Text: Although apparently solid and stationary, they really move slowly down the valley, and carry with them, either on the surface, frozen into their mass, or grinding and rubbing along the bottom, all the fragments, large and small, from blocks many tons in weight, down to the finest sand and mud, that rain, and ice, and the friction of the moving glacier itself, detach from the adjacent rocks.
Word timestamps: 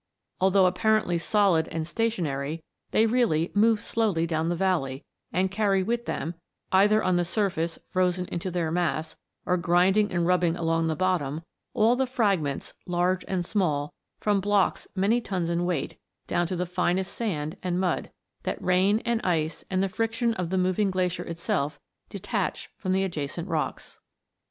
Although 0.39 0.65
apparently 0.65 1.19
solid 1.19 1.67
and 1.67 1.85
stationary, 1.85 2.63
they 2.89 3.05
really 3.05 3.51
move 3.53 3.79
slowly 3.79 4.25
down 4.25 4.49
the 4.49 4.55
valley, 4.55 5.05
and 5.31 5.51
carry 5.51 5.83
with 5.83 6.07
them, 6.07 6.33
either 6.71 7.03
on 7.03 7.17
the 7.17 7.23
surface, 7.23 7.77
frozen 7.85 8.25
into 8.29 8.49
their 8.49 8.71
mass, 8.71 9.15
or 9.45 9.57
grinding 9.57 10.11
and 10.11 10.25
rubbing 10.25 10.55
along 10.55 10.87
the 10.87 10.95
bottom, 10.95 11.43
all 11.75 11.95
the 11.95 12.07
fragments, 12.07 12.73
large 12.87 13.23
and 13.27 13.45
small, 13.45 13.93
from 14.19 14.41
blocks 14.41 14.87
many 14.95 15.21
tons 15.21 15.51
in 15.51 15.65
weight, 15.65 15.99
down 16.25 16.47
to 16.47 16.55
the 16.55 16.65
finest 16.65 17.13
sand 17.13 17.55
and 17.61 17.79
mud, 17.79 18.09
that 18.41 18.59
rain, 18.59 19.03
and 19.05 19.21
ice, 19.23 19.63
and 19.69 19.83
the 19.83 19.87
friction 19.87 20.33
of 20.33 20.49
the 20.49 20.57
moving 20.57 20.89
glacier 20.89 21.25
itself, 21.25 21.79
detach 22.09 22.71
from 22.75 22.91
the 22.91 23.03
adjacent 23.03 23.47
rocks. 23.47 23.99